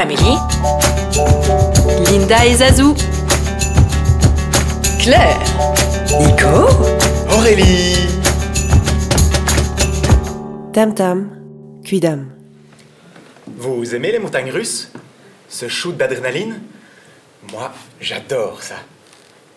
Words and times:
Amélie, 0.00 0.38
Linda 2.08 2.46
et 2.46 2.54
Zazou, 2.54 2.94
Claire, 5.00 5.40
Nico, 6.20 6.68
Aurélie 7.36 8.06
Tam 10.72 10.94
Tam, 10.94 11.28
Cuidam. 11.84 12.30
Vous 13.56 13.92
aimez 13.92 14.12
les 14.12 14.20
montagnes 14.20 14.52
russes? 14.52 14.92
Ce 15.48 15.66
shoot 15.66 15.96
d'adrénaline? 15.96 16.60
Moi, 17.50 17.72
j'adore 18.00 18.62
ça. 18.62 18.76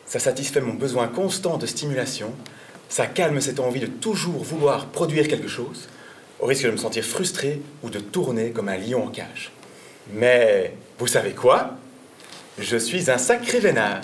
Ça 0.08 0.18
satisfait 0.18 0.62
mon 0.62 0.74
besoin 0.74 1.08
constant 1.08 1.60
de 1.60 1.68
stimulation. 1.68 2.32
Ça 2.90 3.06
calme 3.06 3.42
cette 3.42 3.60
envie 3.60 3.80
de 3.80 3.86
toujours 3.86 4.44
vouloir 4.44 4.88
produire 4.88 5.28
quelque 5.28 5.48
chose, 5.48 5.88
au 6.40 6.48
risque 6.48 6.66
de 6.66 6.72
me 6.72 6.78
sentir 6.78 7.04
frustré 7.04 7.62
ou 7.84 7.92
de 7.92 8.00
tourner 8.00 8.50
comme 8.50 8.70
un 8.70 8.78
lion 8.78 9.06
en 9.06 9.10
cage. 9.10 9.52
Mais 10.10 10.74
vous 11.00 11.08
savez 11.08 11.32
quoi? 11.32 11.72
Je 12.60 12.78
suis 12.78 13.10
un 13.10 13.18
sacré 13.18 13.60
vénard, 13.60 14.02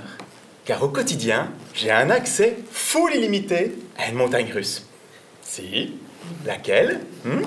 car 0.65 0.81
au 0.83 0.87
quotidien, 0.89 1.51
j'ai 1.73 1.91
un 1.91 2.09
accès 2.09 2.57
full 2.71 3.13
illimité 3.15 3.75
à 3.97 4.07
une 4.09 4.15
montagne 4.15 4.51
russe. 4.53 4.85
Si? 5.41 5.95
Laquelle? 6.45 7.01
Hmm? 7.25 7.41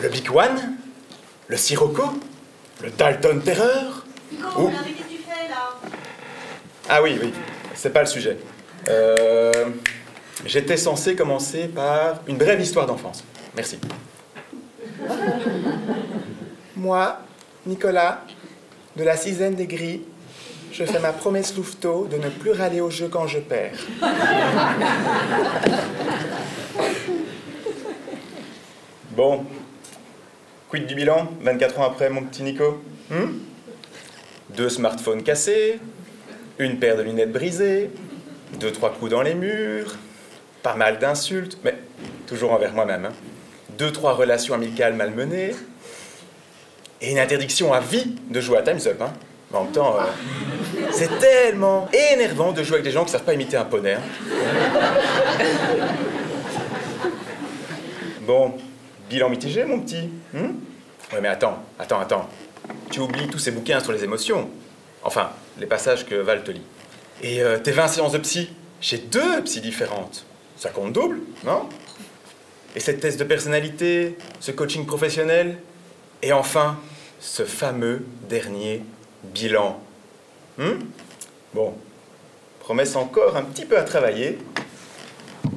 Le 0.00 0.08
Big 0.08 0.30
One? 0.30 0.76
Le 1.48 1.56
Sirocco? 1.56 2.04
Le 2.82 2.90
Dalton 2.90 3.40
Terreur? 3.40 4.04
Nico, 4.30 4.46
Où 4.62 4.66
regardez 4.66 4.90
qu'est-ce 4.92 5.08
que 5.08 5.12
tu 5.12 5.18
fais 5.22 5.48
là? 5.48 5.70
Ah 6.88 7.02
oui, 7.02 7.18
oui, 7.22 7.32
c'est 7.74 7.90
pas 7.92 8.00
le 8.00 8.06
sujet. 8.06 8.38
Euh, 8.88 9.66
J'étais 10.44 10.76
censé 10.76 11.14
commencer 11.14 11.68
par 11.68 12.20
une 12.26 12.36
brève 12.36 12.60
histoire 12.60 12.86
d'enfance. 12.86 13.22
Merci. 13.54 13.78
Moi, 16.76 17.18
Nicolas, 17.66 18.24
de 18.96 19.04
la 19.04 19.16
sixième 19.16 19.54
des 19.54 19.66
gris, 19.66 20.02
je 20.72 20.84
fais 20.84 20.98
ma 20.98 21.12
promesse 21.12 21.54
louveteau 21.56 22.06
de 22.10 22.16
ne 22.16 22.28
plus 22.28 22.50
râler 22.52 22.80
au 22.80 22.90
jeu 22.90 23.08
quand 23.08 23.26
je 23.26 23.38
perds. 23.38 23.78
Bon. 29.16 29.44
Quid 30.70 30.86
du 30.86 30.94
bilan 30.94 31.28
24 31.42 31.80
ans 31.80 31.84
après, 31.84 32.08
mon 32.08 32.22
petit 32.22 32.42
Nico 32.42 32.82
Hmm 33.10 33.32
Deux 34.56 34.70
smartphones 34.70 35.22
cassés, 35.22 35.78
une 36.58 36.78
paire 36.78 36.96
de 36.96 37.02
lunettes 37.02 37.32
brisées, 37.32 37.90
deux, 38.58 38.72
trois 38.72 38.90
coups 38.90 39.10
dans 39.10 39.22
les 39.22 39.34
murs, 39.34 39.94
pas 40.62 40.74
mal 40.74 40.98
d'insultes, 40.98 41.58
mais 41.64 41.74
toujours 42.26 42.52
envers 42.52 42.72
moi-même. 42.72 43.04
hein. 43.06 43.12
Deux, 43.78 43.92
trois 43.92 44.14
relations 44.14 44.54
amicales 44.54 44.94
malmenées, 44.94 45.54
et 47.02 47.10
une 47.10 47.18
interdiction 47.18 47.72
à 47.74 47.80
vie 47.80 48.14
de 48.30 48.40
jouer 48.40 48.58
à 48.58 48.62
Time's 48.62 48.86
Up. 48.86 49.00
Hein. 49.02 49.12
Mais 49.50 49.58
en 49.58 49.64
même 49.64 49.72
temps, 49.72 49.96
euh, 49.98 50.04
c'est 50.92 51.18
tellement 51.18 51.88
énervant 52.12 52.52
de 52.52 52.62
jouer 52.62 52.74
avec 52.76 52.84
des 52.84 52.90
gens 52.92 53.00
qui 53.00 53.08
ne 53.08 53.12
savent 53.12 53.24
pas 53.24 53.34
imiter 53.34 53.56
un 53.58 53.64
poney. 53.64 53.94
hein. 53.94 54.00
Bon, 58.26 58.54
bilan 59.10 59.28
mitigé, 59.28 59.64
mon 59.64 59.80
petit. 59.80 60.08
hmm? 60.32 60.38
Ouais, 61.12 61.20
mais 61.20 61.28
attends, 61.28 61.58
attends, 61.78 62.00
attends. 62.00 62.28
Tu 62.90 63.00
oublies 63.00 63.28
tous 63.28 63.38
ces 63.38 63.50
bouquins 63.50 63.80
sur 63.80 63.92
les 63.92 64.04
émotions. 64.04 64.48
Enfin, 65.02 65.30
les 65.58 65.66
passages 65.66 66.06
que 66.06 66.14
Val 66.14 66.44
te 66.44 66.50
lit. 66.52 66.62
Et 67.22 67.42
euh, 67.42 67.58
tes 67.58 67.72
20 67.72 67.88
séances 67.88 68.12
de 68.12 68.18
psy, 68.18 68.50
chez 68.80 68.98
deux 68.98 69.42
psys 69.44 69.60
différentes. 69.60 70.24
Ça 70.56 70.70
compte 70.70 70.92
double, 70.92 71.20
non? 71.44 71.68
Et 72.76 72.80
cette 72.80 73.00
test 73.00 73.18
de 73.18 73.24
personnalité, 73.24 74.16
ce 74.40 74.52
coaching 74.52 74.86
professionnel, 74.86 75.58
et 76.22 76.32
enfin, 76.32 76.78
ce 77.22 77.44
fameux 77.44 78.04
dernier 78.28 78.82
bilan. 79.22 79.80
Hmm? 80.58 80.80
Bon, 81.54 81.74
promesse 82.60 82.96
encore 82.96 83.36
un 83.36 83.44
petit 83.44 83.64
peu 83.64 83.78
à 83.78 83.84
travailler, 83.84 84.38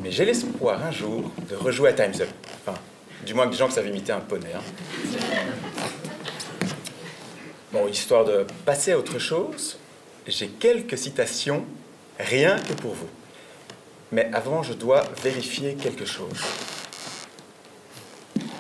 mais 0.02 0.12
j'ai 0.12 0.26
l'espoir 0.26 0.84
un 0.86 0.92
jour 0.92 1.32
de 1.50 1.56
rejouer 1.56 1.90
à 1.90 1.94
Time's 1.94 2.22
Up. 2.22 2.30
Enfin, 2.62 2.78
du 3.26 3.34
moins 3.34 3.48
que 3.48 3.52
des 3.52 3.58
gens 3.58 3.68
qui 3.68 3.74
savent 3.74 3.88
imiter 3.88 4.12
un 4.12 4.20
poney. 4.20 4.54
hein. 4.56 4.62
Bon, 7.74 7.88
histoire 7.88 8.24
de 8.26 8.46
passer 8.64 8.92
à 8.92 9.00
autre 9.00 9.18
chose, 9.18 9.78
j'ai 10.28 10.48
quelques 10.48 10.98
citations, 10.98 11.66
rien 12.20 12.58
que 12.60 12.74
pour 12.74 12.94
vous. 12.94 13.10
Mais 14.12 14.30
avant, 14.34 14.62
je 14.62 14.74
dois 14.74 15.04
vérifier 15.24 15.74
quelque 15.74 16.06
chose. 16.06 16.42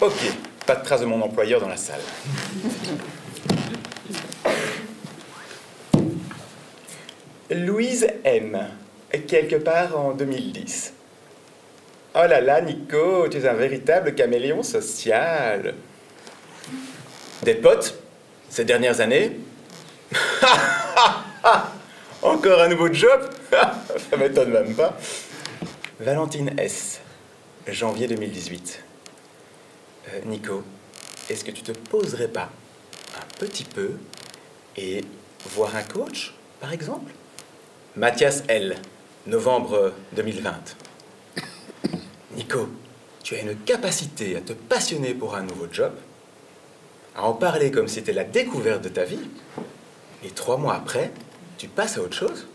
Ok, 0.01 0.33
pas 0.65 0.75
de 0.75 0.83
trace 0.83 1.01
de 1.01 1.05
mon 1.05 1.21
employeur 1.21 1.61
dans 1.61 1.67
la 1.67 1.77
salle. 1.77 2.01
Louise 7.51 8.07
M, 8.23 8.57
quelque 9.27 9.57
part 9.57 9.97
en 9.97 10.13
2010. 10.13 10.93
Oh 12.15 12.25
là 12.27 12.41
là, 12.41 12.61
Nico, 12.61 13.27
tu 13.27 13.37
es 13.37 13.47
un 13.47 13.53
véritable 13.53 14.15
caméléon 14.15 14.63
social. 14.63 15.75
Des 17.43 17.55
potes, 17.55 17.99
ces 18.49 18.65
dernières 18.65 19.01
années 19.01 19.33
Encore 22.21 22.61
un 22.61 22.69
nouveau 22.69 22.91
job 22.91 23.29
Ça 23.51 24.17
m'étonne 24.17 24.51
même 24.51 24.73
pas. 24.73 24.97
Valentine 25.99 26.51
S, 26.57 27.01
janvier 27.67 28.07
2018. 28.07 28.84
Euh, 30.09 30.21
Nico, 30.25 30.63
est-ce 31.29 31.43
que 31.43 31.51
tu 31.51 31.63
te 31.63 31.71
poserais 31.71 32.27
pas 32.27 32.49
un 33.17 33.25
petit 33.39 33.63
peu 33.63 33.91
et 34.77 35.03
voir 35.55 35.75
un 35.75 35.83
coach, 35.83 36.33
par 36.59 36.71
exemple? 36.71 37.11
Mathias 37.95 38.43
L, 38.47 38.75
novembre 39.25 39.93
2020. 40.15 40.75
Nico, 42.35 42.69
tu 43.23 43.35
as 43.35 43.41
une 43.41 43.55
capacité 43.55 44.35
à 44.35 44.41
te 44.41 44.53
passionner 44.53 45.13
pour 45.15 45.35
un 45.35 45.41
nouveau 45.41 45.67
job, 45.71 45.93
à 47.15 47.23
en 47.23 47.33
parler 47.33 47.71
comme 47.71 47.87
si 47.87 47.95
c'était 47.95 48.13
la 48.13 48.25
découverte 48.25 48.83
de 48.83 48.89
ta 48.89 49.05
vie, 49.05 49.27
et 50.23 50.29
trois 50.29 50.57
mois 50.57 50.75
après, 50.75 51.11
tu 51.57 51.67
passes 51.67 51.97
à 51.97 52.01
autre 52.01 52.15
chose? 52.15 52.45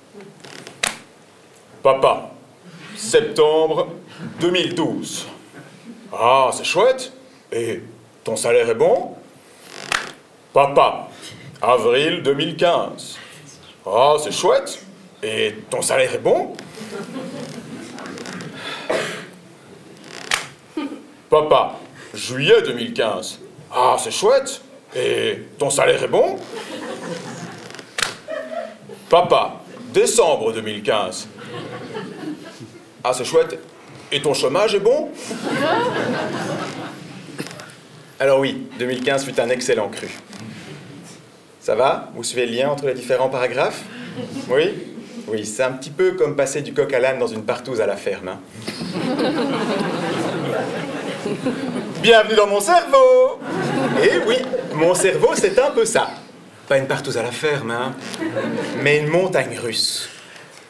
Papa, 1.82 2.32
septembre 2.97 3.88
2012. 4.41 5.27
Ah, 6.12 6.50
c'est 6.53 6.65
chouette. 6.65 7.12
Et 7.53 7.83
ton 8.22 8.37
salaire 8.37 8.69
est 8.69 8.75
bon? 8.75 9.15
Papa, 10.53 11.09
avril 11.61 12.22
2015. 12.22 13.19
Ah, 13.87 14.16
c'est 14.22 14.33
chouette. 14.33 14.81
Et 15.22 15.55
ton 15.69 15.83
salaire 15.83 16.15
est 16.15 16.19
bon? 16.19 16.55
Papa, 21.28 21.77
juillet 22.15 22.62
2015. 22.62 23.41
Ah, 23.72 23.97
c'est 23.99 24.11
chouette. 24.11 24.62
Et 24.94 25.47
ton 25.59 25.71
salaire 25.71 26.03
est 26.03 26.09
bon? 26.09 26.37
Papa, 29.09 29.61
décembre 29.93 30.53
2015. 30.53 31.28
Ah, 33.03 33.12
c'est 33.12 33.25
chouette. 33.25 33.59
Et 34.12 34.21
ton 34.21 34.34
chômage 34.34 34.75
est 34.75 34.81
bon? 34.81 35.11
Alors 38.22 38.38
oui, 38.41 38.66
2015 38.78 39.25
fut 39.25 39.41
un 39.41 39.48
excellent 39.48 39.88
cru. 39.88 40.06
Ça 41.58 41.75
va? 41.75 42.10
Vous 42.14 42.22
suivez 42.22 42.44
le 42.44 42.53
lien 42.53 42.69
entre 42.69 42.86
les 42.86 42.92
différents 42.92 43.31
paragraphes? 43.31 43.82
Oui? 44.50 44.75
Oui, 45.26 45.47
c'est 45.47 45.62
un 45.62 45.72
petit 45.72 45.88
peu 45.88 46.12
comme 46.12 46.36
passer 46.36 46.60
du 46.60 46.75
coq 46.75 46.92
à 46.92 46.98
l'âne 46.98 47.19
dans 47.19 47.26
une 47.28 47.44
partouze 47.44 47.81
à 47.81 47.86
la 47.86 47.97
ferme. 47.97 48.28
hein. 48.28 48.41
Bienvenue 52.03 52.34
dans 52.34 52.47
mon 52.47 52.60
cerveau 52.60 53.38
Eh 54.03 54.19
oui, 54.26 54.37
mon 54.75 54.94
cerveau, 54.94 55.31
c'est 55.34 55.58
un 55.58 55.70
peu 55.70 55.87
ça. 55.87 56.11
Pas 56.69 56.76
une 56.76 56.87
partouze 56.87 57.16
à 57.16 57.23
la 57.23 57.31
ferme, 57.32 57.70
hein, 57.70 57.94
mais 58.82 58.99
une 58.99 59.08
montagne 59.08 59.58
russe. 59.58 60.11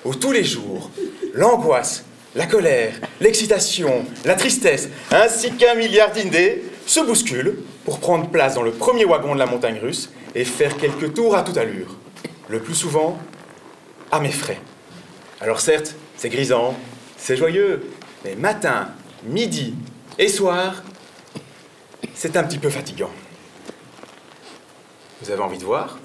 Où 0.04 0.14
tous 0.14 0.30
les 0.32 0.44
jours, 0.44 0.88
l'angoisse, 1.34 2.04
la 2.36 2.46
colère, 2.46 2.92
l'excitation, 3.20 4.04
la 4.24 4.34
tristesse, 4.36 4.88
ainsi 5.10 5.52
qu'un 5.52 5.74
milliard 5.74 6.12
d'idées 6.12 6.62
se 6.86 7.00
bousculent 7.00 7.58
pour 7.84 8.00
prendre 8.00 8.28
place 8.28 8.54
dans 8.54 8.62
le 8.62 8.72
premier 8.72 9.04
wagon 9.04 9.34
de 9.34 9.38
la 9.38 9.46
montagne 9.46 9.78
russe 9.80 10.10
et 10.34 10.44
faire 10.44 10.76
quelques 10.76 11.14
tours 11.14 11.36
à 11.36 11.42
toute 11.42 11.56
allure. 11.56 11.96
Le 12.48 12.60
plus 12.60 12.74
souvent, 12.74 13.18
à 14.10 14.20
mes 14.20 14.32
frais. 14.32 14.60
Alors 15.40 15.60
certes, 15.60 15.94
c'est 16.16 16.28
grisant, 16.28 16.74
c'est 17.16 17.36
joyeux, 17.36 17.90
mais 18.24 18.34
matin, 18.34 18.88
midi 19.24 19.74
et 20.18 20.28
soir, 20.28 20.82
c'est 22.14 22.36
un 22.36 22.44
petit 22.44 22.58
peu 22.58 22.70
fatigant. 22.70 23.10
Vous 25.22 25.30
avez 25.30 25.42
envie 25.42 25.58
de 25.58 25.64
voir? 25.64 25.98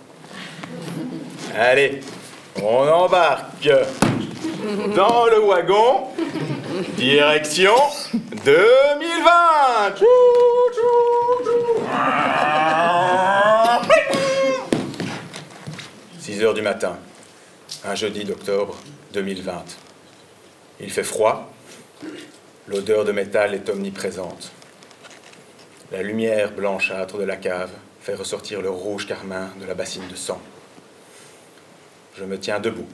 Allez, 1.57 2.01
on 2.61 2.87
embarque 2.87 3.69
dans 4.95 5.25
le 5.25 5.39
wagon, 5.39 6.07
direction 6.97 7.75
2020. 8.43 9.95
Tchou, 9.95 10.05
tchou, 10.73 11.43
tchou. 11.43 11.55
du 16.53 16.61
matin, 16.61 16.97
un 17.83 17.95
jeudi 17.95 18.23
d'octobre 18.23 18.77
2020. 19.13 19.63
Il 20.79 20.91
fait 20.91 21.03
froid, 21.03 21.51
l'odeur 22.67 23.03
de 23.03 23.11
métal 23.11 23.55
est 23.55 23.67
omniprésente. 23.69 24.51
La 25.91 26.03
lumière 26.03 26.51
blanchâtre 26.51 27.17
de 27.17 27.23
la 27.23 27.37
cave 27.37 27.71
fait 28.01 28.13
ressortir 28.15 28.61
le 28.61 28.69
rouge 28.69 29.07
carmin 29.07 29.49
de 29.59 29.65
la 29.65 29.73
bassine 29.73 30.07
de 30.07 30.15
sang. 30.15 30.41
Je 32.15 32.25
me 32.25 32.37
tiens 32.37 32.59
debout, 32.59 32.87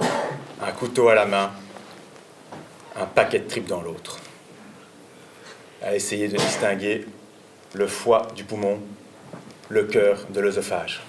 un 0.00 0.72
couteau 0.72 1.08
à 1.08 1.14
la 1.14 1.26
main, 1.26 1.52
un 2.98 3.06
paquet 3.06 3.40
de 3.40 3.48
tripes 3.48 3.68
dans 3.68 3.82
l'autre, 3.82 4.18
à 5.82 5.94
essayer 5.94 6.28
de 6.28 6.36
distinguer 6.36 7.06
le 7.74 7.86
foie 7.86 8.28
du 8.34 8.44
poumon, 8.44 8.80
le 9.68 9.84
cœur 9.84 10.26
de 10.30 10.40
l'œsophage, 10.40 11.02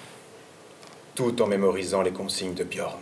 tout 1.16 1.42
en 1.42 1.48
mémorisant 1.48 2.01
les 2.01 2.12
consignes 2.12 2.54
de 2.54 2.63
Bjorn. 2.63 3.00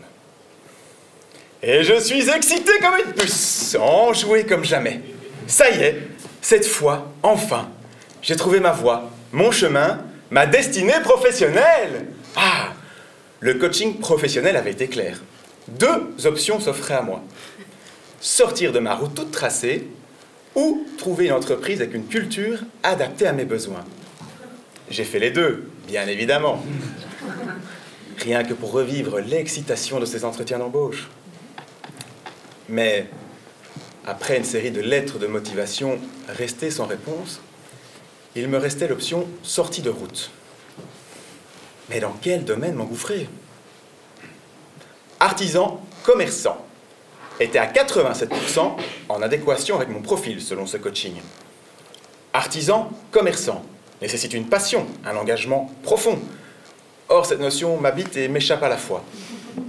Et 1.64 1.84
je 1.84 2.00
suis 2.00 2.30
excité 2.30 2.74
comme 2.80 2.96
une 3.04 3.14
puce, 3.14 3.76
enjoué 3.80 4.46
comme 4.46 4.64
jamais. 4.64 5.02
Ça 5.48 5.70
y 5.72 5.82
est, 5.82 6.02
cette 6.42 6.66
fois, 6.66 7.12
enfin, 7.24 7.70
j'ai 8.22 8.36
trouvé 8.36 8.60
ma 8.60 8.72
voie, 8.72 9.10
mon 9.32 9.52
chemin, 9.52 10.00
ma 10.30 10.46
destinée 10.46 11.00
professionnelle. 11.04 12.06
Ah, 12.36 12.74
le 13.40 13.56
coaching 13.56 13.98
professionnel 14.00 14.56
avait 14.56 14.72
été 14.72 14.88
clair. 14.88 15.20
Deux 15.68 16.14
options 16.26 16.60
s'offraient 16.60 16.96
à 16.96 17.02
moi. 17.02 17.24
Sortir 18.22 18.72
de 18.72 18.80
ma 18.80 18.96
route 18.96 19.14
toute 19.14 19.32
tracée 19.32 19.88
ou 20.56 20.86
trouver 20.98 21.26
une 21.26 21.34
entreprise 21.34 21.82
avec 21.82 21.94
une 21.94 22.08
culture 22.08 22.60
adaptée 22.84 23.28
à 23.28 23.34
mes 23.34 23.46
besoins. 23.46 23.84
J'ai 24.90 25.04
fait 25.04 25.20
les 25.20 25.32
deux, 25.32 25.70
bien 25.88 26.08
évidemment. 26.08 26.64
Rien 28.18 28.44
que 28.44 28.54
pour 28.54 28.72
revivre 28.72 29.20
l'excitation 29.20 30.00
de 30.00 30.06
ces 30.06 30.24
entretiens 30.24 30.60
d'embauche. 30.60 31.10
Mais 32.70 33.08
après 34.06 34.38
une 34.38 34.44
série 34.44 34.72
de 34.72 34.82
lettres 34.82 35.20
de 35.20 35.28
motivation 35.28 36.00
restées 36.30 36.72
sans 36.72 36.86
réponse, 36.86 37.42
il 38.36 38.48
me 38.48 38.58
restait 38.58 38.88
l'option 38.88 39.28
sortie 39.44 39.82
de 39.82 39.90
route. 39.90 40.32
Mais 41.90 42.00
dans 42.00 42.16
quel 42.22 42.46
domaine 42.46 42.76
m'engouffrer? 42.76 43.30
Artisan, 45.20 45.84
commerçant 46.04 46.65
était 47.40 47.60
à 47.60 47.68
87% 47.68 48.76
en 49.10 49.22
adéquation 49.22 49.76
avec 49.76 49.90
mon 49.90 50.02
profil 50.02 50.42
selon 50.42 50.66
ce 50.66 50.78
coaching. 50.78 51.14
Artisan, 52.34 52.90
commerçant 53.12 53.64
nécessite 54.02 54.34
une 54.34 54.48
passion, 54.48 54.86
un 55.06 55.16
engagement 55.16 55.72
profond. 55.84 56.20
Or, 57.08 57.26
cette 57.26 57.40
notion 57.40 57.80
m'habite 57.80 58.18
et 58.18 58.28
m'échappe 58.28 58.64
à 58.64 58.70
la 58.70 58.78
fois. 58.78 59.04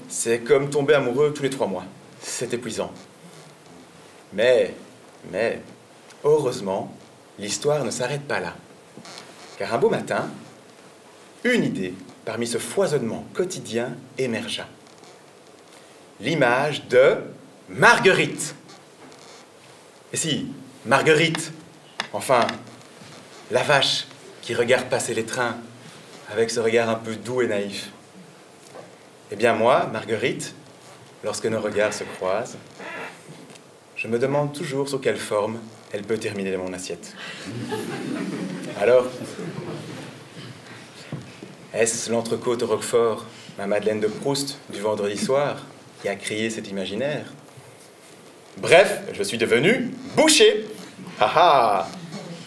C'est 0.09 0.41
comme 0.41 0.71
tomber 0.71 0.95
amoureux 0.95 1.33
tous 1.35 1.43
les 1.43 1.51
trois 1.51 1.67
mois. 1.67 1.85
C'est 2.21 2.53
épuisant. 2.55 2.91
Mais, 4.33 4.75
mais, 5.31 5.61
heureusement, 6.25 6.93
l'histoire 7.39 7.85
ne 7.85 7.91
s'arrête 7.91 8.27
pas 8.27 8.41
là. 8.41 8.55
Car 9.59 9.75
un 9.75 9.79
beau 9.79 9.91
matin, 9.91 10.29
une 11.45 11.65
idée 11.65 11.95
parmi 12.25 12.47
ce 12.47 12.59
foisonnement 12.59 13.25
quotidien 13.35 13.95
émergea. 14.19 14.67
L'image 16.21 16.89
de 16.89 17.19
Marguerite. 17.69 18.55
Et 20.13 20.17
si, 20.17 20.47
Marguerite, 20.85 21.53
enfin, 22.13 22.47
la 23.51 23.65
vache 23.65 24.07
qui 24.41 24.55
regarde 24.55 24.89
passer 24.89 25.15
les 25.15 25.25
trains 25.25 25.57
avec 26.31 26.51
ce 26.51 26.61
regard 26.61 26.89
un 26.89 26.95
peu 26.95 27.17
doux 27.17 27.43
et 27.43 27.49
naïf. 27.49 27.91
Eh 29.33 29.37
bien 29.37 29.55
moi, 29.55 29.89
Marguerite, 29.93 30.55
lorsque 31.25 31.47
nos 31.47 31.61
regards 31.61 31.93
se 31.93 32.05
croisent, 32.05 32.57
je 33.97 34.07
me 34.07 34.19
demande 34.19 34.53
toujours 34.53 34.89
sous 34.89 35.01
quelle 35.01 35.17
forme 35.17 35.59
elle 35.93 36.03
peut 36.03 36.19
terminer 36.19 36.57
mon 36.57 36.73
assiette. 36.73 37.17
Alors, 38.81 39.07
est-ce 41.75 42.13
l'entrecôte 42.13 42.63
Roquefort, 42.63 43.25
ma 43.59 43.67
Madeleine 43.67 44.01
de 44.01 44.07
Proust 44.07 44.59
du 44.71 44.81
vendredi 44.81 45.17
soir, 45.17 45.67
qui 46.01 46.09
a 46.09 46.15
créé 46.15 46.49
cet 46.51 46.69
imaginaire 46.69 47.27
Bref, 48.59 49.03
je 49.13 49.23
suis 49.23 49.37
devenu 49.37 49.91
boucher. 50.17 50.65
Haha 51.21 51.89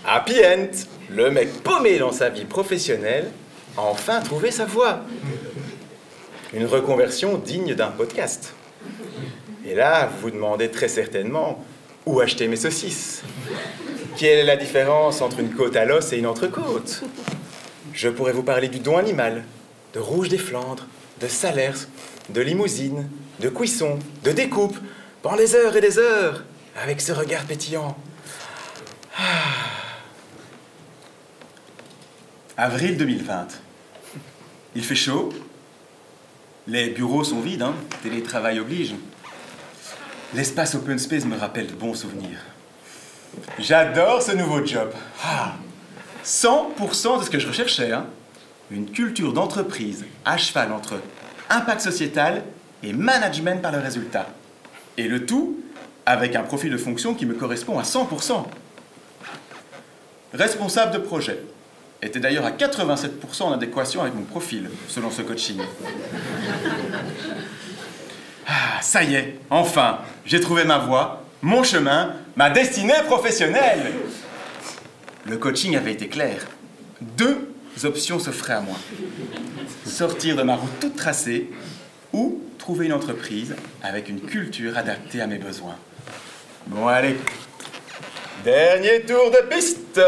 Happy 0.06 0.44
end 0.44 0.70
Le 1.12 1.30
mec 1.30 1.62
paumé 1.62 2.00
dans 2.00 2.12
sa 2.12 2.30
vie 2.30 2.46
professionnelle 2.46 3.30
a 3.78 3.82
enfin 3.82 4.20
trouvé 4.22 4.50
sa 4.50 4.66
voie. 4.66 5.02
Une 6.54 6.66
reconversion 6.66 7.38
digne 7.38 7.76
d'un 7.76 7.92
podcast. 7.92 8.56
Et 9.68 9.76
là, 9.76 10.08
vous 10.08 10.22
vous 10.22 10.32
demandez 10.32 10.72
très 10.72 10.88
certainement 10.88 11.64
où 12.08 12.20
acheter 12.20 12.48
mes 12.48 12.56
saucisses. 12.56 13.22
Quelle 14.18 14.40
est 14.40 14.44
la 14.46 14.58
différence 14.58 15.22
entre 15.22 15.40
une 15.40 15.54
côte 15.54 15.76
à 15.76 15.86
l'os 15.86 16.12
et 16.12 16.18
une 16.18 16.26
entrecôte? 16.26 17.04
Je 17.94 18.10
pourrais 18.10 18.34
vous 18.34 18.42
parler 18.44 18.68
du 18.68 18.80
don 18.80 18.98
animal, 18.98 19.44
de 19.94 20.00
rouge 20.00 20.30
des 20.30 20.40
Flandres, 20.40 20.88
de 21.22 21.28
Salers, 21.28 21.88
de 22.30 22.42
limousine, 22.42 23.08
de 23.40 23.50
cuisson, 23.50 24.00
de 24.24 24.32
découpe, 24.32 24.78
pendant 25.22 25.38
des 25.38 25.56
heures 25.56 25.76
et 25.76 25.82
des 25.82 25.98
heures, 25.98 26.44
avec 26.82 27.02
ce 27.02 27.12
regard 27.12 27.44
pétillant. 27.44 27.98
Ah. 29.18 29.22
Avril 32.58 32.98
2020. 32.98 33.48
Il 34.76 34.84
fait 34.84 34.96
chaud. 34.96 35.30
Les 36.68 36.90
bureaux 36.90 37.24
sont 37.24 37.40
vides, 37.40 37.62
hein. 37.62 37.74
télétravail 38.04 38.60
oblige. 38.60 38.94
L'espace 40.34 40.76
open 40.76 41.00
space 41.00 41.26
me 41.26 41.38
rappelle 41.38 41.68
de 41.68 41.74
bons 41.74 41.96
souvenirs. 41.96 42.40
J'adore 43.58 44.22
ce 44.22 44.34
nouveau 44.34 44.66
job. 44.66 44.92
Ah. 45.24 45.54
100% 46.24 47.20
de 47.20 47.24
ce 47.24 47.30
que 47.30 47.40
je 47.40 47.48
recherchais. 47.48 47.92
Hein. 47.92 48.06
Une 48.72 48.92
culture 48.92 49.34
d'entreprise 49.34 50.06
à 50.26 50.38
cheval 50.38 50.72
entre 50.72 51.00
impact 51.50 51.82
sociétal 51.82 52.44
et 52.84 52.94
management 52.94 53.62
par 53.62 53.72
le 53.72 53.80
résultat. 53.80 54.28
Et 55.00 55.08
le 55.08 55.26
tout 55.26 55.58
avec 56.06 56.36
un 56.36 56.44
profil 56.44 56.72
de 56.72 56.78
fonction 56.78 57.14
qui 57.14 57.26
me 57.26 57.34
correspond 57.34 57.80
à 57.80 57.84
100%. 57.84 58.44
Responsable 60.34 60.92
de 60.92 60.98
projet 60.98 61.40
était 62.02 62.20
d'ailleurs 62.20 62.46
à 62.46 62.52
87% 62.52 63.44
en 63.44 63.54
adéquation 63.54 64.02
avec 64.02 64.14
mon 64.14 64.24
profil, 64.24 64.70
selon 64.90 65.10
ce 65.10 65.22
coaching. 65.22 65.62
Ah, 68.46 68.82
ça 68.82 69.04
y 69.04 69.16
est, 69.16 69.40
enfin, 69.50 70.00
j'ai 70.26 70.42
trouvé 70.42 70.66
ma 70.66 70.80
voie, 70.80 71.24
mon 71.42 71.64
chemin, 71.64 72.16
ma 72.36 72.50
destinée 72.50 73.02
professionnelle. 73.06 73.94
Le 75.26 75.38
coaching 75.38 75.78
avait 75.78 75.94
été 75.94 76.10
clair. 76.10 76.46
Deux 77.00 77.54
options 77.86 78.20
s'offraient 78.20 78.54
à 78.54 78.62
moi. 78.62 78.76
Sortir 79.86 80.36
de 80.36 80.42
ma 80.42 80.56
route 80.56 80.78
toute 80.82 80.98
tracée 80.98 81.50
ou 82.14 82.42
trouver 82.58 82.88
une 82.88 82.94
entreprise 82.94 83.56
avec 83.82 84.10
une 84.10 84.22
culture 84.22 84.78
adaptée 84.78 85.22
à 85.22 85.28
mes 85.28 85.38
besoins. 85.38 85.76
Bon, 86.68 86.88
allez. 86.88 87.18
Dernier 88.44 89.02
tour 89.02 89.32
de 89.32 89.48
piste. 89.50 90.00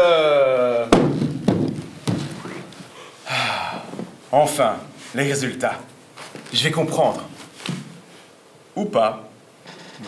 Ah, 3.28 3.82
enfin, 4.30 4.76
les 5.14 5.24
résultats. 5.24 5.78
Je 6.52 6.62
vais 6.64 6.70
comprendre. 6.70 7.28
Ou 8.76 8.84
pas. 8.84 9.28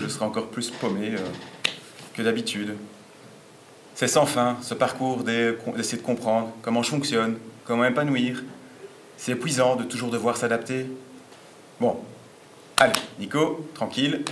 Je 0.00 0.08
serai 0.08 0.24
encore 0.24 0.48
plus 0.48 0.70
paumé 0.70 1.12
euh, 1.12 1.18
que 2.14 2.22
d'habitude. 2.22 2.76
C'est 3.94 4.08
sans 4.08 4.26
fin, 4.26 4.56
ce 4.60 4.74
parcours 4.74 5.22
d'essayer 5.22 5.98
de 5.98 6.02
comprendre 6.02 6.52
comment 6.62 6.82
je 6.82 6.90
fonctionne, 6.90 7.36
comment 7.64 7.84
épanouir. 7.84 8.42
C'est 9.16 9.32
épuisant 9.32 9.76
de 9.76 9.84
toujours 9.84 10.10
devoir 10.10 10.36
s'adapter. 10.36 10.86
Bon, 11.80 11.96
allez, 12.76 12.92
Nico, 13.18 13.66
tranquille. 13.74 14.24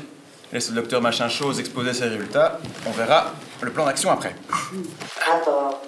Laisse 0.52 0.68
le 0.68 0.76
docteur 0.76 1.00
machin 1.00 1.28
chose 1.28 1.58
exposer 1.58 1.94
ses 1.94 2.04
résultats. 2.04 2.58
On 2.86 2.90
verra 2.90 3.32
le 3.62 3.72
plan 3.72 3.86
d'action 3.86 4.10
après. 4.10 4.34
Rapport. 5.26 5.80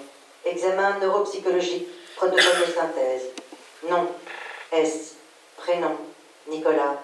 Examen 0.45 0.99
neuropsychologique. 0.99 1.85
Protocole 2.15 2.43
de 2.67 2.71
synthèse. 2.73 3.21
Nom. 3.89 4.07
S. 4.71 5.15
Prénom. 5.57 5.95
Nicolas. 6.49 6.99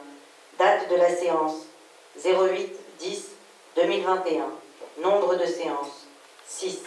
Date 0.58 0.90
de 0.90 0.96
la 0.96 1.16
séance. 1.16 1.54
08 2.26 2.72
10 3.00 3.26
2021. 3.76 4.46
Nombre 5.04 5.36
de 5.36 5.46
séances. 5.46 6.08
6. 6.48 6.80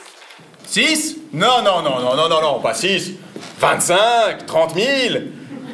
6 0.66 1.16
Non, 1.32 1.62
non, 1.62 1.82
non, 1.82 2.00
non, 2.00 2.16
non, 2.16 2.28
non, 2.28 2.40
non, 2.40 2.60
pas 2.60 2.74
6. 2.74 3.12
25, 3.58 4.46
30 4.46 4.74
000. 4.74 5.24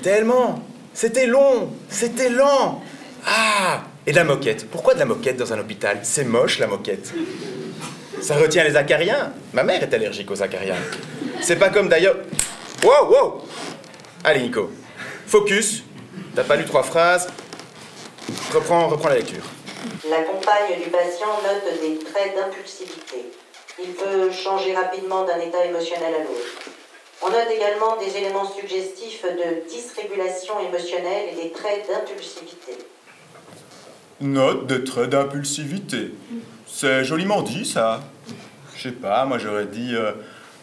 Tellement. 0.02 0.62
C'était 1.00 1.26
long, 1.26 1.70
c'était 1.88 2.28
lent. 2.28 2.82
Ah 3.26 3.84
Et 4.06 4.12
de 4.12 4.16
la 4.16 4.24
moquette. 4.24 4.70
Pourquoi 4.70 4.92
de 4.92 4.98
la 4.98 5.06
moquette 5.06 5.38
dans 5.38 5.50
un 5.50 5.58
hôpital? 5.58 6.00
C'est 6.02 6.24
moche 6.24 6.58
la 6.58 6.66
moquette. 6.66 7.14
Ça 8.20 8.36
retient 8.36 8.64
les 8.64 8.76
acariens. 8.76 9.32
Ma 9.54 9.62
mère 9.62 9.82
est 9.82 9.94
allergique 9.94 10.30
aux 10.30 10.42
acariens. 10.42 10.76
C'est 11.40 11.56
pas 11.56 11.70
comme 11.70 11.88
d'ailleurs. 11.88 12.18
Wow, 12.82 13.10
wow 13.10 13.42
Allez, 14.24 14.40
Nico. 14.40 14.70
Focus. 15.26 15.84
T'as 16.34 16.44
pas 16.44 16.56
lu 16.56 16.66
trois 16.66 16.82
phrases. 16.82 17.28
Reprends, 18.52 18.88
reprends 18.88 19.08
la 19.08 19.14
lecture. 19.14 19.44
La 20.10 20.20
compagne 20.20 20.82
du 20.84 20.90
patient 20.90 21.28
note 21.42 21.80
des 21.80 21.98
traits 22.04 22.36
d'impulsivité. 22.36 23.32
Il 23.82 23.94
peut 23.94 24.30
changer 24.30 24.74
rapidement 24.74 25.24
d'un 25.24 25.38
état 25.38 25.64
émotionnel 25.64 26.14
à 26.14 26.18
l'autre. 26.24 26.69
On 27.22 27.28
note 27.28 27.48
également 27.54 27.96
des 27.98 28.16
éléments 28.16 28.50
suggestifs 28.50 29.22
de 29.22 29.68
dysrégulation 29.68 30.54
émotionnelle 30.60 31.28
et 31.32 31.42
des 31.42 31.50
traits 31.52 31.86
d'impulsivité. 31.88 32.72
Note 34.20 34.66
de 34.66 34.78
traits 34.78 35.10
d'impulsivité. 35.10 36.14
C'est 36.66 37.04
joliment 37.04 37.42
dit, 37.42 37.66
ça. 37.66 38.00
Je 38.74 38.88
sais 38.88 38.94
pas, 38.94 39.26
moi 39.26 39.36
j'aurais 39.36 39.66
dit 39.66 39.94
euh, 39.94 40.12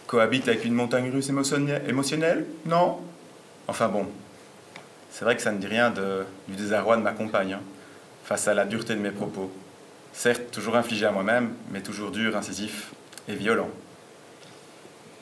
cohabite 0.08 0.48
avec 0.48 0.66
une 0.66 0.74
montagne 0.74 1.12
russe 1.12 1.30
émotionnelle, 1.30 2.46
Non 2.66 3.00
Enfin 3.68 3.90
bon, 3.90 4.08
c'est 5.12 5.26
vrai 5.26 5.36
que 5.36 5.42
ça 5.42 5.52
ne 5.52 5.60
dit 5.60 5.68
rien 5.68 5.92
de, 5.92 6.26
du 6.48 6.56
désarroi 6.56 6.98
de 6.98 7.02
ma 7.02 7.12
compagne, 7.12 7.54
hein, 7.54 7.62
face 8.24 8.48
à 8.48 8.54
la 8.56 8.66
dureté 8.66 8.96
de 8.96 9.00
mes 9.00 9.12
propos. 9.12 9.52
Certes, 10.14 10.50
toujours 10.52 10.76
infligé 10.76 11.06
à 11.06 11.12
moi-même, 11.12 11.54
mais 11.72 11.82
toujours 11.82 12.10
dur, 12.10 12.36
incisif 12.36 12.92
et 13.28 13.36
violent. 13.36 13.70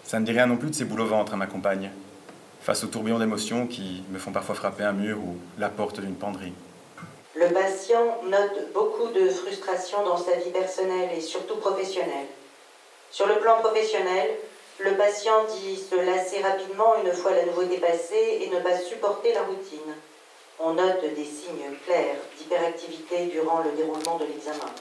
Ça 0.06 0.20
ne 0.20 0.26
dit 0.26 0.32
rien 0.32 0.46
non 0.46 0.58
plus 0.58 0.70
de 0.70 0.76
ces 0.76 0.86
boules 0.86 1.02
au 1.02 1.08
ventre 1.08 1.34
à 1.34 1.36
ma 1.36 1.48
compagne, 1.48 1.90
face 2.62 2.84
aux 2.84 2.88
tourbillons 2.88 3.18
d'émotions 3.18 3.66
qui 3.66 4.04
me 4.12 4.20
font 4.20 4.32
parfois 4.32 4.54
frapper 4.54 4.84
un 4.84 4.94
mur 4.94 5.18
ou 5.18 5.36
la 5.58 5.68
porte 5.68 6.00
d'une 6.00 6.14
penderie. 6.14 6.54
Le 7.36 7.48
patient 7.48 8.22
note 8.30 8.72
beaucoup 8.72 9.08
de 9.08 9.28
frustration 9.30 10.06
dans 10.06 10.18
sa 10.18 10.34
vie 10.38 10.52
personnelle 10.52 11.10
et 11.18 11.22
surtout 11.22 11.56
professionnelle. 11.56 12.28
Sur 13.10 13.28
le 13.28 13.36
plan 13.40 13.60
professionnel, 13.62 14.30
le 14.80 14.92
patient 14.92 15.46
dit 15.60 15.76
se 15.76 15.96
lasser 15.96 16.44
rapidement 16.44 16.94
une 17.04 17.12
fois 17.12 17.32
la 17.32 17.46
nouveauté 17.46 17.78
passée 17.78 18.42
et 18.42 18.50
ne 18.50 18.60
pas 18.60 18.78
supporter 18.78 19.34
la 19.34 19.42
routine. 19.42 19.94
On 20.60 20.76
note 20.76 21.02
des 21.16 21.26
signes 21.26 21.76
clairs 21.84 22.18
d'hyperactivité 22.38 23.26
durant 23.26 23.64
le 23.64 23.72
déroulement 23.76 24.20
de 24.20 24.26
l'examen. 24.26 24.72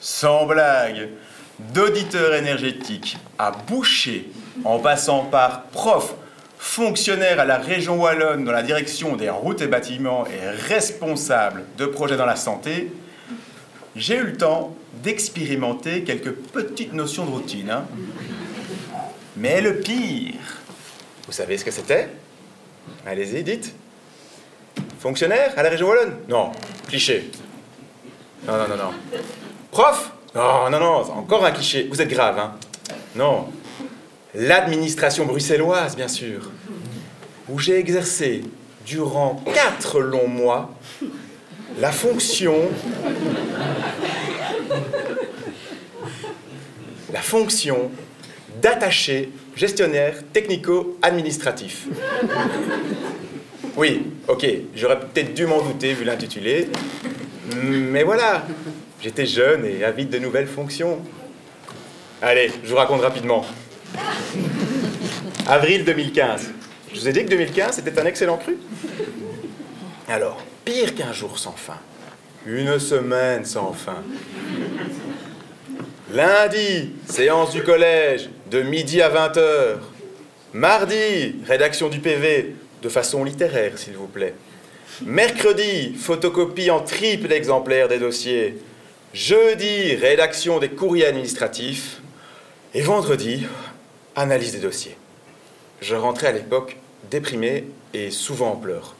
Sans 0.00 0.46
blague, 0.46 1.10
d'auditeur 1.58 2.34
énergétique 2.34 3.18
à 3.38 3.50
boucher, 3.50 4.30
en 4.64 4.78
passant 4.78 5.24
par 5.24 5.64
prof, 5.64 6.14
fonctionnaire 6.58 7.40
à 7.40 7.44
la 7.44 7.58
région 7.58 8.00
Wallonne 8.00 8.44
dans 8.44 8.52
la 8.52 8.62
direction 8.62 9.16
des 9.16 9.30
routes 9.30 9.60
et 9.62 9.66
bâtiments 9.66 10.24
et 10.26 10.48
responsable 10.68 11.64
de 11.76 11.86
projets 11.86 12.16
dans 12.16 12.26
la 12.26 12.36
santé, 12.36 12.92
j'ai 13.96 14.16
eu 14.16 14.22
le 14.24 14.36
temps 14.36 14.74
d'expérimenter 15.02 16.02
quelques 16.04 16.32
petites 16.32 16.92
notions 16.92 17.24
de 17.24 17.30
routine. 17.30 17.70
hein. 17.70 17.84
Mais 19.36 19.60
le 19.60 19.80
pire, 19.80 20.34
vous 21.26 21.32
savez 21.32 21.56
ce 21.58 21.64
que 21.64 21.70
c'était? 21.70 22.10
Allez-y, 23.06 23.42
dites. 23.42 23.74
Fonctionnaire 25.00 25.52
à 25.56 25.62
la 25.62 25.68
région 25.70 25.88
Wallonne? 25.88 26.16
Non, 26.28 26.52
cliché. 26.88 27.30
Non, 28.46 28.54
non, 28.56 28.68
non, 28.68 28.76
non. 28.76 28.90
Prof? 29.70 30.12
Non, 30.34 30.70
non, 30.70 30.78
non, 30.80 30.96
encore 31.12 31.44
un 31.44 31.50
cliché. 31.50 31.88
Vous 31.90 32.00
êtes 32.00 32.08
grave, 32.08 32.38
hein 32.38 32.54
Non. 33.16 33.48
L'administration 34.34 35.26
bruxelloise, 35.26 35.94
bien 35.94 36.08
sûr, 36.08 36.50
où 37.48 37.58
j'ai 37.58 37.78
exercé 37.78 38.42
durant 38.86 39.42
quatre 39.52 40.00
longs 40.00 40.28
mois 40.28 40.74
la 41.78 41.92
fonction. 41.92 42.54
La 47.12 47.20
fonction 47.20 47.90
d'attaché 48.62 49.30
gestionnaire 49.54 50.22
technico-administratif. 50.32 51.88
Oui, 53.76 54.06
ok, 54.28 54.46
j'aurais 54.74 54.98
peut-être 54.98 55.34
dû 55.34 55.46
m'en 55.46 55.60
douter 55.60 55.92
vu 55.92 56.04
l'intitulé, 56.04 56.68
mais 57.62 58.02
voilà, 58.02 58.46
j'étais 59.02 59.26
jeune 59.26 59.66
et 59.66 59.84
avide 59.84 60.08
de 60.08 60.18
nouvelles 60.18 60.46
fonctions. 60.46 61.00
Allez, 62.22 62.50
je 62.64 62.70
vous 62.70 62.76
raconte 62.76 63.02
rapidement. 63.02 63.44
Avril 65.46 65.84
2015. 65.84 66.50
Je 66.92 67.00
vous 67.00 67.08
ai 67.08 67.12
dit 67.12 67.24
que 67.24 67.30
2015 67.30 67.76
c'était 67.76 67.98
un 67.98 68.06
excellent 68.06 68.36
cru. 68.36 68.56
Alors, 70.08 70.42
pire 70.64 70.94
qu'un 70.94 71.12
jour 71.12 71.38
sans 71.38 71.52
fin. 71.52 71.78
Une 72.46 72.78
semaine 72.78 73.44
sans 73.44 73.72
fin. 73.72 74.02
Lundi, 76.12 76.90
séance 77.08 77.52
du 77.52 77.62
collège, 77.62 78.28
de 78.50 78.62
midi 78.62 79.00
à 79.00 79.08
20h. 79.08 79.78
Mardi, 80.52 81.36
rédaction 81.46 81.88
du 81.88 82.00
PV, 82.00 82.54
de 82.82 82.88
façon 82.88 83.24
littéraire, 83.24 83.78
s'il 83.78 83.94
vous 83.94 84.08
plaît. 84.08 84.34
Mercredi, 85.00 85.94
photocopie 85.94 86.70
en 86.70 86.80
triple 86.80 87.32
exemplaire 87.32 87.88
des 87.88 87.98
dossiers. 87.98 88.58
Jeudi, 89.14 89.94
rédaction 89.94 90.58
des 90.58 90.68
courriers 90.68 91.06
administratifs. 91.06 92.02
Et 92.74 92.82
vendredi, 92.82 93.46
analyse 94.16 94.52
des 94.52 94.58
dossiers. 94.58 94.96
Je 95.80 95.94
rentrais 95.94 96.28
à 96.28 96.32
l'époque 96.32 96.76
déprimé 97.10 97.64
et 97.94 98.10
souvent 98.10 98.52
en 98.52 98.56
pleurs. 98.56 98.94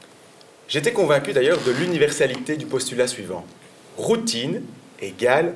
J'étais 0.68 0.92
convaincu 0.92 1.32
d'ailleurs 1.32 1.60
de 1.62 1.70
l'universalité 1.70 2.56
du 2.56 2.66
postulat 2.66 3.06
suivant. 3.06 3.44
Routine 3.96 4.62
égale 5.00 5.54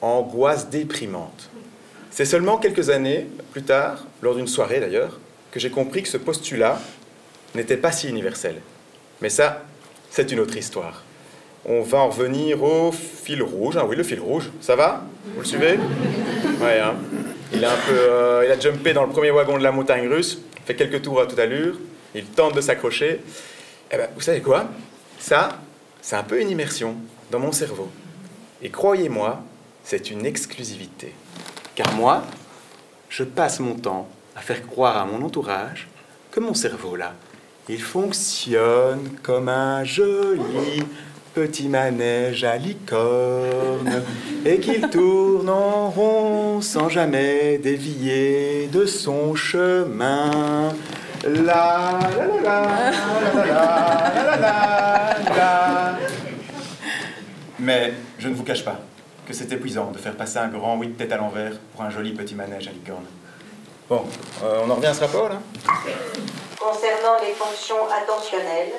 angoisse 0.00 0.68
déprimante. 0.68 1.50
C'est 2.10 2.24
seulement 2.24 2.58
quelques 2.58 2.90
années 2.90 3.26
plus 3.52 3.62
tard, 3.62 4.06
lors 4.22 4.34
d'une 4.34 4.46
soirée 4.46 4.80
d'ailleurs, 4.80 5.20
que 5.50 5.60
j'ai 5.60 5.70
compris 5.70 6.02
que 6.02 6.08
ce 6.08 6.16
postulat 6.16 6.80
n'était 7.54 7.76
pas 7.76 7.92
si 7.92 8.08
universel. 8.08 8.56
Mais 9.20 9.28
ça, 9.28 9.64
c'est 10.10 10.32
une 10.32 10.40
autre 10.40 10.56
histoire. 10.56 11.02
On 11.64 11.82
va 11.82 11.98
en 11.98 12.08
revenir 12.08 12.62
au 12.62 12.92
fil 12.92 13.42
rouge. 13.42 13.76
Ah 13.76 13.84
oui, 13.84 13.96
le 13.96 14.02
fil 14.02 14.20
rouge. 14.20 14.50
Ça 14.60 14.76
va? 14.76 15.04
Vous 15.34 15.40
le 15.40 15.46
suivez? 15.46 15.78
Ouais, 16.60 16.80
hein. 16.80 16.94
Il 17.52 17.64
a 17.64 17.72
un 17.72 17.76
peu, 17.76 17.96
euh, 17.96 18.44
il 18.44 18.50
a 18.50 18.58
jumpé 18.58 18.92
dans 18.92 19.04
le 19.04 19.10
premier 19.10 19.30
wagon 19.30 19.56
de 19.56 19.62
la 19.62 19.72
montagne 19.72 20.06
russe, 20.08 20.38
fait 20.66 20.74
quelques 20.74 21.02
tours 21.02 21.20
à 21.20 21.26
toute 21.26 21.38
allure. 21.38 21.76
Il 22.14 22.24
tente 22.26 22.54
de 22.54 22.60
s'accrocher. 22.60 23.20
Eh 23.90 23.96
ben, 23.96 24.08
vous 24.14 24.20
savez 24.20 24.40
quoi? 24.40 24.68
Ça, 25.18 25.58
c'est 26.00 26.16
un 26.16 26.22
peu 26.22 26.40
une 26.40 26.50
immersion 26.50 26.96
dans 27.30 27.38
mon 27.38 27.52
cerveau. 27.52 27.90
Et 28.62 28.70
croyez-moi, 28.70 29.42
c'est 29.82 30.10
une 30.10 30.26
exclusivité. 30.26 31.14
Car 31.74 31.92
moi, 31.94 32.22
je 33.08 33.24
passe 33.24 33.60
mon 33.60 33.74
temps 33.74 34.08
à 34.36 34.40
faire 34.40 34.66
croire 34.66 34.96
à 34.96 35.06
mon 35.06 35.24
entourage 35.24 35.88
que 36.30 36.40
mon 36.40 36.54
cerveau, 36.54 36.96
là, 36.96 37.14
il 37.68 37.80
fonctionne 37.80 39.16
comme 39.22 39.48
un 39.48 39.84
joli 39.84 40.82
petit 41.34 41.68
manège 41.68 42.44
à 42.44 42.56
licorne 42.56 44.02
et 44.44 44.58
qu'il 44.58 44.88
tourne 44.90 45.48
en 45.48 45.90
rond 45.90 46.60
sans 46.60 46.88
jamais 46.88 47.58
dévier 47.58 48.68
de 48.72 48.86
son 48.86 49.34
chemin. 49.34 50.72
La 51.24 51.98
la 52.42 52.42
la 52.42 52.62
la 53.24 53.44
la 53.44 54.36
la 54.36 54.40
la 54.40 55.36
la 55.36 55.98
Mais 57.58 57.92
je 58.18 58.28
ne 58.28 58.34
vous 58.34 58.44
cache 58.44 58.64
pas 58.64 58.78
que 59.26 59.34
c'est 59.34 59.52
épuisant 59.52 59.90
de 59.90 59.98
faire 59.98 60.14
passer 60.14 60.38
un 60.38 60.48
grand 60.48 60.76
oui 60.78 60.88
de 60.88 60.92
tête 60.92 61.12
à 61.12 61.16
l'envers 61.16 61.52
pour 61.72 61.82
un 61.82 61.90
joli 61.90 62.12
petit 62.12 62.34
manège 62.34 62.68
à 62.68 62.70
licorne. 62.70 63.04
Bon, 63.88 64.04
euh, 64.44 64.62
on 64.64 64.70
en 64.70 64.74
revient 64.76 64.86
à 64.86 64.94
ce 64.94 65.00
rapport 65.00 65.28
là? 65.28 65.36
Concernant 66.58 67.16
les 67.22 67.34
fonctions 67.34 67.86
attentionnelles, 67.90 68.72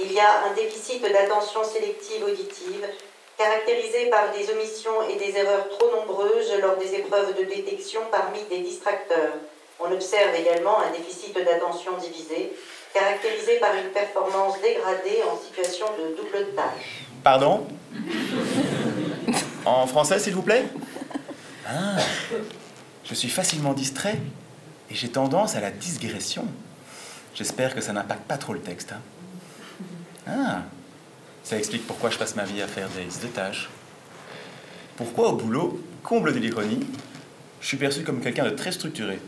il 0.00 0.12
y 0.12 0.20
a 0.20 0.44
un 0.50 0.54
déficit 0.54 1.02
d'attention 1.02 1.64
sélective 1.64 2.22
auditive 2.24 2.86
caractérisé 3.36 4.06
par 4.10 4.32
des 4.32 4.50
omissions 4.50 5.08
et 5.08 5.16
des 5.16 5.36
erreurs 5.36 5.68
trop 5.68 5.90
nombreuses 5.94 6.52
lors 6.60 6.76
des 6.76 6.94
épreuves 6.94 7.36
de 7.38 7.44
détection 7.44 8.00
parmi 8.10 8.40
des 8.50 8.58
distracteurs. 8.58 9.34
On 9.80 9.92
observe 9.92 10.34
également 10.34 10.80
un 10.80 10.90
déficit 10.90 11.34
d'attention 11.34 11.92
divisée 11.98 12.52
caractérisé 12.92 13.58
par 13.60 13.74
une 13.76 13.90
performance 13.90 14.60
dégradée 14.60 15.22
en 15.30 15.38
situation 15.38 15.86
de 15.98 16.16
double 16.16 16.52
tâche. 16.56 17.02
Pardon? 17.22 17.66
En 19.64 19.86
français, 19.86 20.18
s'il 20.18 20.34
vous 20.34 20.42
plaît? 20.42 20.64
Ah, 21.66 21.96
je 23.04 23.14
suis 23.14 23.28
facilement 23.28 23.74
distrait 23.74 24.16
et 24.90 24.94
j'ai 24.94 25.10
tendance 25.10 25.54
à 25.54 25.60
la 25.60 25.70
digression. 25.70 26.44
J'espère 27.34 27.74
que 27.74 27.80
ça 27.80 27.92
n'impacte 27.92 28.26
pas 28.26 28.38
trop 28.38 28.54
le 28.54 28.60
texte. 28.60 28.92
hein. 28.92 29.00
Ah, 30.28 30.60
ça 31.42 31.56
explique 31.56 31.86
pourquoi 31.86 32.10
je 32.10 32.18
passe 32.18 32.36
ma 32.36 32.44
vie 32.44 32.60
à 32.60 32.66
faire 32.66 32.88
des 32.90 33.04
de 33.04 33.32
tâches. 33.32 33.70
Pourquoi 34.96 35.28
au 35.28 35.32
boulot, 35.32 35.80
comble 36.02 36.34
de 36.34 36.38
l'ironie, 36.38 36.86
je 37.62 37.66
suis 37.66 37.78
perçu 37.78 38.04
comme 38.04 38.20
quelqu'un 38.20 38.44
de 38.44 38.50
très 38.50 38.72
structuré. 38.72 39.18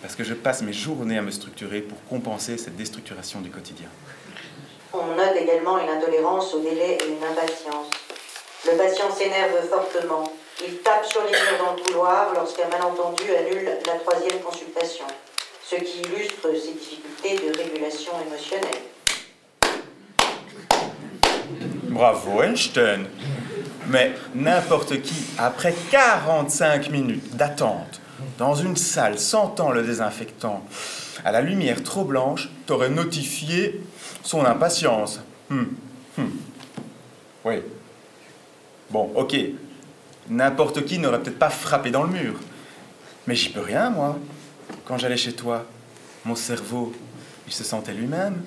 Parce 0.00 0.14
que 0.14 0.24
je 0.24 0.32
passe 0.32 0.62
mes 0.62 0.72
journées 0.72 1.18
à 1.18 1.22
me 1.22 1.30
structurer 1.30 1.80
pour 1.82 2.02
compenser 2.08 2.56
cette 2.56 2.76
déstructuration 2.76 3.40
du 3.40 3.50
quotidien. 3.50 3.88
On 4.94 5.14
note 5.14 5.36
également 5.38 5.78
une 5.78 5.88
intolérance 5.88 6.54
au 6.54 6.60
délai 6.60 6.98
et 7.02 7.08
une 7.08 7.22
impatience. 7.22 7.90
Le 8.64 8.76
patient 8.76 9.10
s'énerve 9.10 9.68
fortement. 9.68 10.32
Il 10.66 10.78
tape 10.78 11.04
sur 11.04 11.22
les 11.24 11.30
murs 11.30 11.64
dans 11.64 11.74
le 11.74 11.82
couloir 11.82 12.32
lorsqu'un 12.34 12.68
malentendu 12.68 13.24
annule 13.34 13.70
la 13.86 13.94
troisième 13.98 14.40
consultation, 14.40 15.04
ce 15.64 15.76
qui 15.76 16.00
illustre 16.02 16.48
ses 16.54 16.72
difficultés 16.72 17.36
de 17.36 17.56
régulation 17.56 18.12
émotionnelle. 18.26 18.82
Bravo 21.92 22.42
Einstein. 22.42 23.06
Mais 23.88 24.14
n'importe 24.34 25.02
qui, 25.02 25.14
après 25.36 25.74
45 25.90 26.90
minutes 26.90 27.36
d'attente, 27.36 28.00
dans 28.38 28.54
une 28.54 28.76
salle 28.76 29.18
sentant 29.18 29.70
le 29.72 29.82
désinfectant, 29.82 30.64
à 31.24 31.32
la 31.32 31.42
lumière 31.42 31.82
trop 31.82 32.04
blanche, 32.04 32.48
t'aurait 32.66 32.88
notifié 32.88 33.80
son 34.22 34.44
impatience. 34.46 35.20
Hmm, 35.50 35.64
hmm. 36.16 36.30
Oui. 37.44 37.56
Bon, 38.90 39.10
ok. 39.14 39.36
N'importe 40.30 40.84
qui 40.84 40.98
n'aurait 40.98 41.20
peut-être 41.20 41.38
pas 41.38 41.50
frappé 41.50 41.90
dans 41.90 42.04
le 42.04 42.10
mur. 42.10 42.34
Mais 43.26 43.34
j'y 43.34 43.50
peux 43.50 43.60
rien, 43.60 43.90
moi. 43.90 44.18
Quand 44.86 44.96
j'allais 44.96 45.16
chez 45.16 45.32
toi, 45.34 45.66
mon 46.24 46.36
cerveau, 46.36 46.92
il 47.46 47.52
se 47.52 47.64
sentait 47.64 47.92
lui-même. 47.92 48.42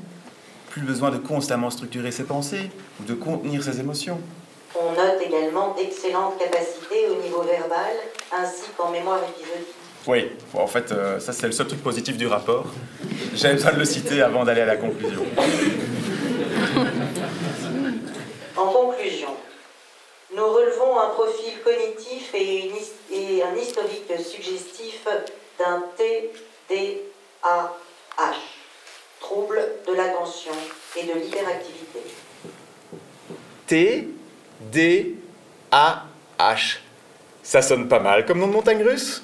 Plus 0.75 0.81
besoin 0.83 1.09
de 1.09 1.17
constamment 1.19 1.69
structurer 1.69 2.11
ses 2.11 2.25
pensées 2.25 2.69
ou 2.99 3.05
de 3.05 3.13
contenir 3.13 3.63
ses 3.63 3.79
émotions. 3.79 4.19
On 4.77 4.91
note 4.91 5.21
également 5.25 5.73
d'excellentes 5.73 6.37
capacités 6.37 7.07
au 7.09 7.23
niveau 7.23 7.43
verbal 7.43 7.93
ainsi 8.33 8.63
qu'en 8.75 8.89
mémoire 8.91 9.21
épisodique. 9.23 9.73
Oui, 10.05 10.27
en 10.53 10.67
fait, 10.67 10.91
euh, 10.91 11.17
ça 11.21 11.31
c'est 11.31 11.45
le 11.47 11.53
seul 11.53 11.67
truc 11.67 11.81
positif 11.81 12.17
du 12.17 12.27
rapport. 12.27 12.65
J'avais 13.33 13.53
besoin 13.53 13.71
de 13.71 13.79
le 13.79 13.85
citer 13.85 14.21
avant 14.21 14.43
d'aller 14.43 14.59
à 14.59 14.65
la 14.65 14.75
conclusion. 14.75 15.25
En 18.57 18.65
conclusion, 18.67 19.29
nous 20.35 20.45
relevons 20.45 20.99
un 20.99 21.07
profil 21.11 21.53
cognitif 21.63 22.33
et, 22.33 22.65
une 22.67 22.75
his- 22.75 22.91
et 23.13 23.43
un 23.43 23.55
historique 23.55 24.11
suggestif 24.19 25.07
d'un 25.57 25.83
TDAH, 25.95 27.71
de 29.87 29.93
l'attention 29.95 30.51
et 30.97 31.03
de 31.03 31.13
l'hyperactivité. 31.13 31.99
T, 33.67 34.07
D, 34.71 35.15
A, 35.71 36.05
H. 36.39 36.77
Ça 37.43 37.61
sonne 37.61 37.87
pas 37.87 37.99
mal 37.99 38.25
comme 38.25 38.39
nom 38.39 38.47
de 38.47 38.53
montagne 38.53 38.83
russe? 38.83 39.23